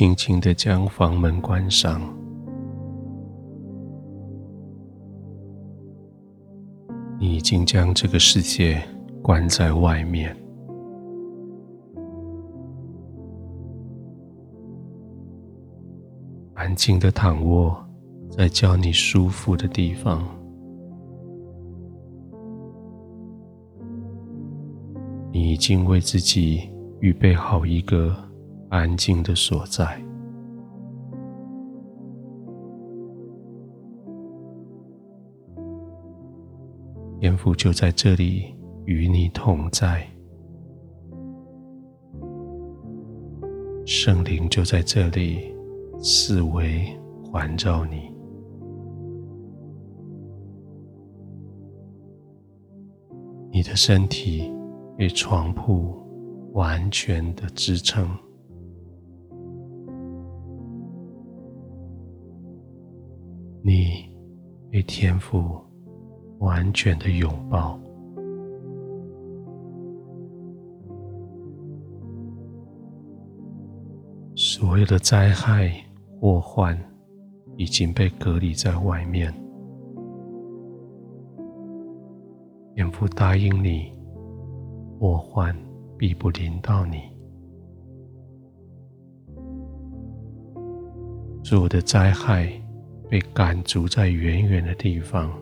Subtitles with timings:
[0.00, 2.00] 轻轻的将房门关上。
[7.18, 8.82] 你已经将这个世界
[9.20, 10.34] 关在外面，
[16.54, 17.76] 安静的躺卧
[18.30, 20.26] 在叫你舒服的地方。
[25.30, 28.16] 你已经为自己预备好一个
[28.70, 30.02] 安静的所在。
[37.20, 38.54] 天父就在这里
[38.86, 40.06] 与你同在，
[43.84, 45.54] 圣灵就在这里
[45.98, 46.86] 四围
[47.30, 48.10] 环绕你，
[53.52, 54.50] 你的身体
[54.96, 55.94] 被床铺
[56.52, 58.08] 完全的支撑，
[64.80, 65.60] 被天赋
[66.38, 67.78] 完全的拥抱，
[74.34, 75.70] 所有的灾害
[76.18, 76.74] 祸患
[77.58, 79.30] 已经被隔离在外面。
[82.74, 83.92] 天父答应你，
[84.98, 85.54] 祸患
[85.98, 87.02] 必不临到你。
[91.44, 92.50] 所有的灾害
[93.10, 95.36] 被赶逐在远远的地方。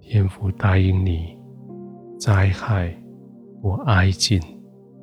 [0.00, 1.36] 天父答应你，
[2.20, 2.96] 灾害
[3.60, 4.40] 不挨近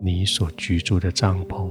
[0.02, 1.70] 你所居住的帐篷。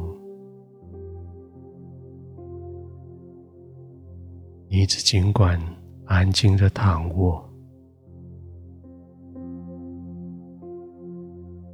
[4.69, 5.59] 你只尽管
[6.05, 7.43] 安静的躺卧，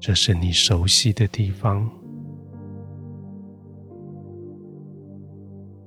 [0.00, 1.90] 这是你熟悉的地方，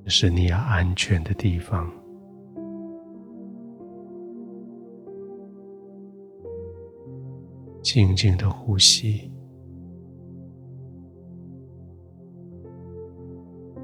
[0.08, 1.92] 是你要安全的地方。
[7.82, 9.32] 静静的呼吸，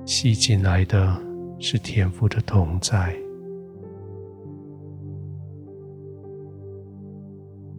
[0.05, 1.15] 吸进来的
[1.59, 3.13] 是天父的同在；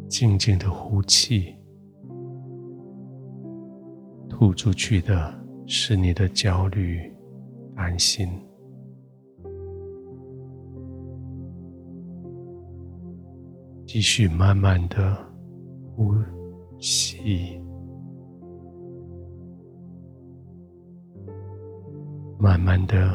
[0.09, 1.55] 静静的呼气，
[4.29, 5.35] 吐出去的
[5.67, 7.13] 是你的焦虑、
[7.75, 8.29] 安心。
[13.87, 15.33] 继续慢慢的。
[15.95, 16.15] 呼
[16.79, 17.61] 吸，
[22.39, 23.15] 慢慢的，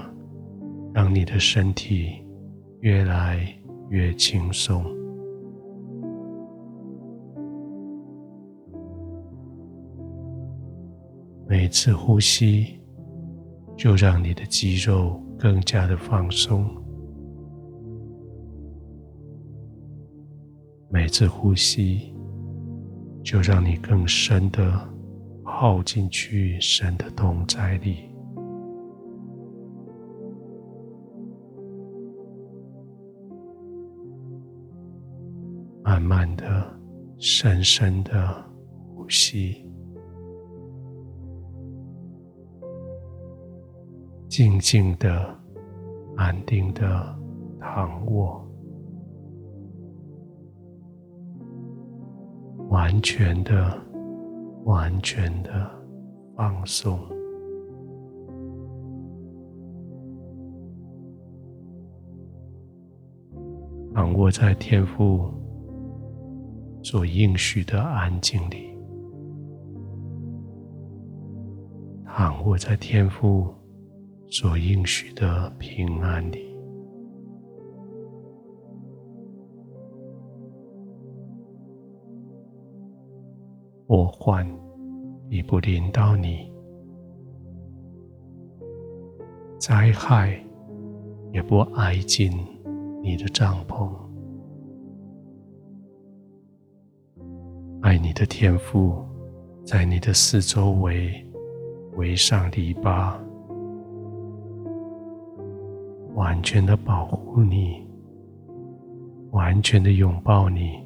[0.94, 2.24] 让你的身体
[2.81, 3.39] 越来
[3.89, 4.85] 越轻松。
[11.47, 12.77] 每次呼吸，
[13.78, 16.66] 就让你的肌肉更加的放松。
[20.90, 22.14] 每次呼吸。
[23.24, 24.72] 就让你更深的
[25.44, 28.10] 耗进去神的同在里，
[35.84, 36.80] 慢慢的、
[37.18, 38.50] 深深的
[38.96, 39.67] 呼吸，
[44.38, 45.36] 静静的、
[46.16, 47.18] 安定的
[47.59, 48.40] 躺卧。
[52.70, 53.75] 完全的、
[54.66, 55.68] 完全的
[56.36, 57.00] 放松，
[63.96, 65.34] 躺卧在天父
[66.84, 68.78] 所应许的安静里，
[72.06, 73.52] 躺卧在天父
[74.30, 76.46] 所应许的平安里。
[83.88, 84.46] 祸患
[85.30, 86.51] 已不临到你，
[89.57, 90.38] 灾害
[91.31, 92.30] 也不挨近
[93.01, 93.90] 你的帐篷。
[97.81, 99.06] 爱你的天父
[99.63, 101.25] 在你的四周围
[101.96, 103.18] 围上篱笆，
[106.18, 107.88] 完全的保护你，
[109.30, 110.84] 完全的拥抱你。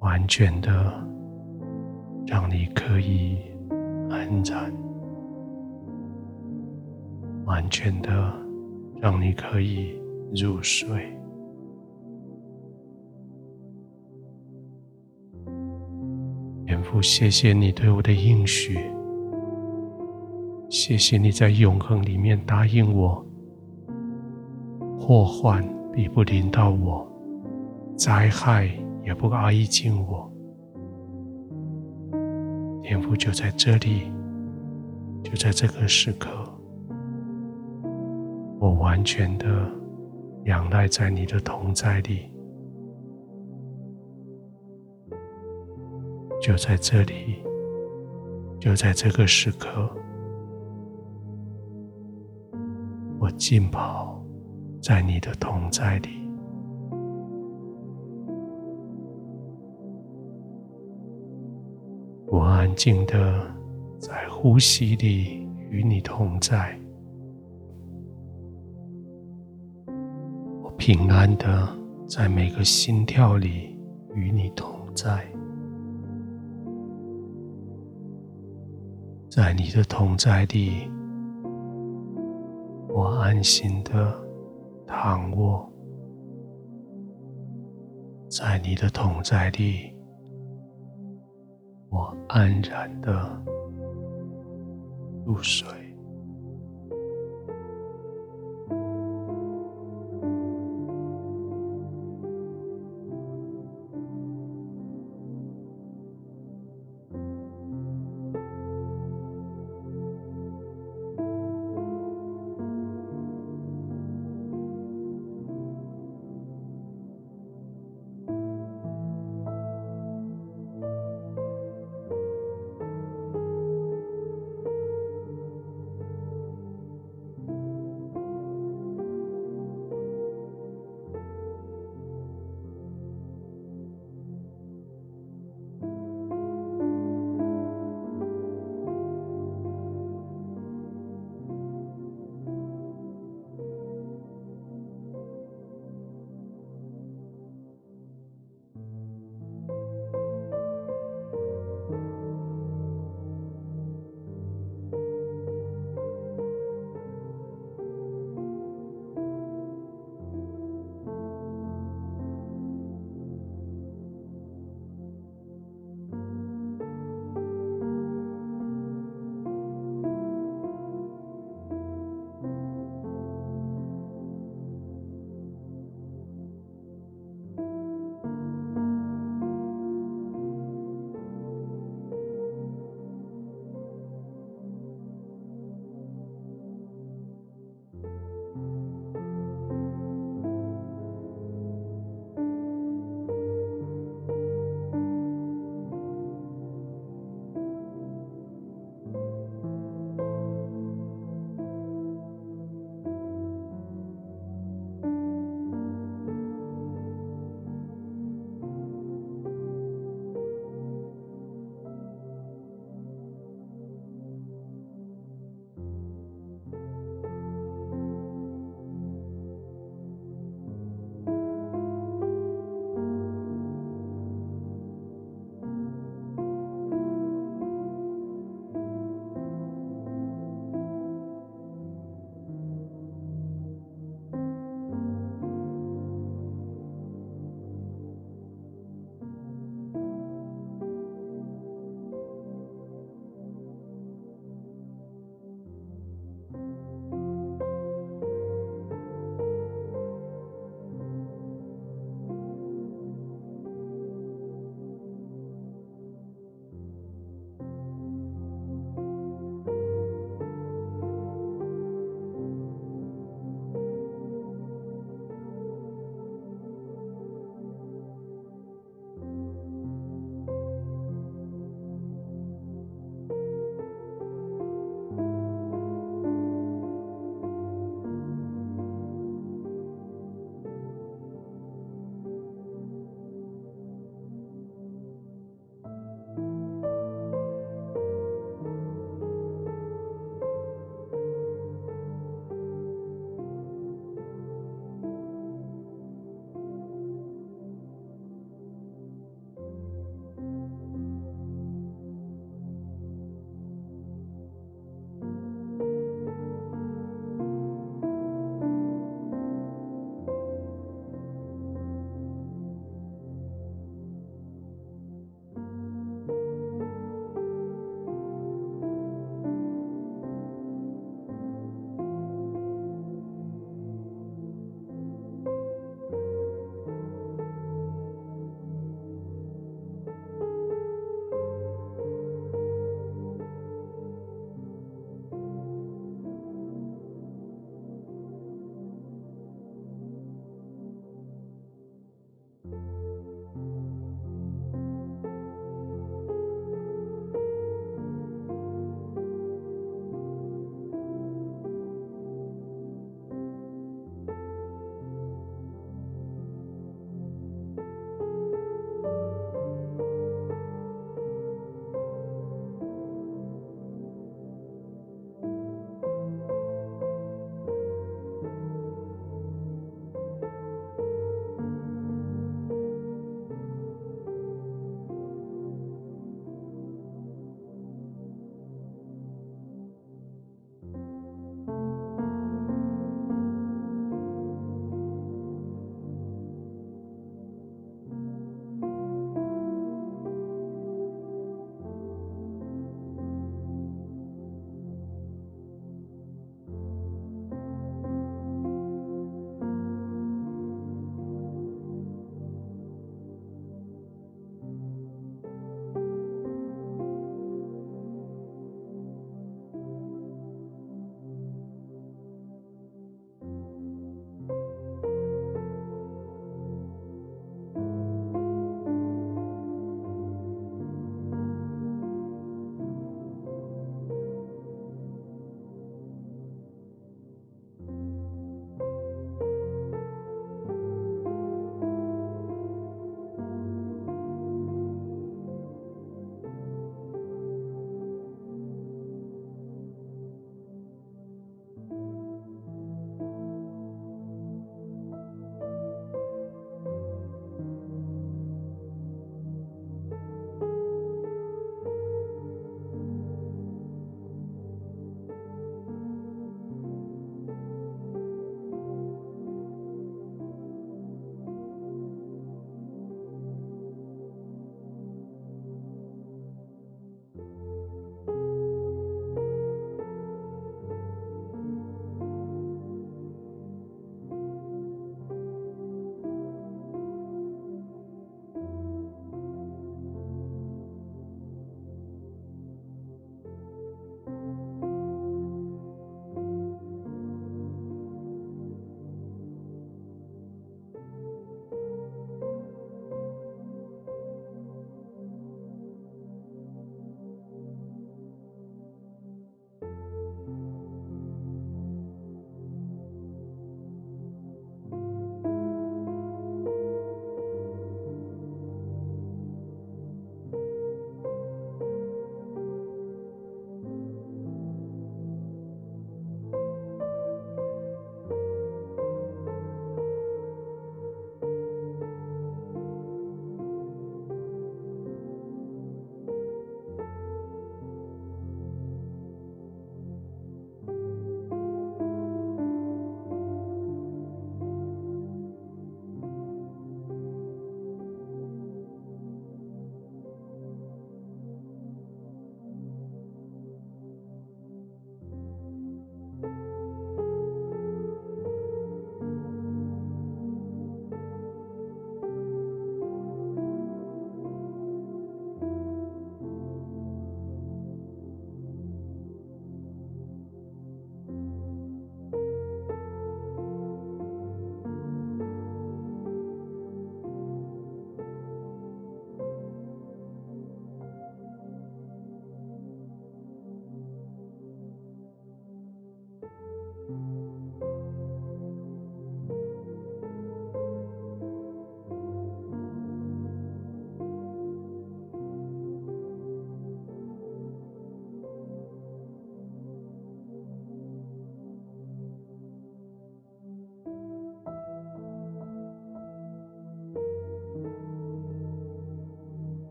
[0.00, 0.70] 完全的，
[2.26, 3.38] 让你可以
[4.10, 4.70] 安然；
[7.46, 8.10] 完全的，
[9.00, 9.98] 让你可以
[10.34, 11.10] 入睡。
[16.66, 18.78] 天父，谢谢你对我的应许，
[20.70, 23.26] 谢谢你在永恒里面答应我，
[25.00, 25.60] 祸患
[25.92, 27.04] 必不临到我，
[27.96, 28.70] 灾害
[29.02, 30.30] 也不挨近我。
[32.84, 34.12] 天父就在这里，
[35.24, 36.30] 就在这个时刻，
[38.60, 39.68] 我完全的
[40.44, 42.30] 仰赖在你的同在里。
[46.40, 47.42] 就在这里，
[48.60, 49.90] 就在这个时刻，
[53.32, 54.22] 浸泡
[54.82, 56.08] 在你的同在里，
[62.26, 63.46] 我安静的
[63.98, 66.78] 在呼吸里与你同在，
[70.62, 71.68] 我平安的
[72.06, 73.78] 在每个心跳里
[74.14, 75.24] 与你同在。
[79.28, 80.90] 在你的同在里，
[82.92, 84.12] 我安心的
[84.86, 85.64] 躺卧；
[88.28, 89.96] 在你的同在里，
[91.88, 93.42] 我安然的
[95.24, 95.89] 入睡。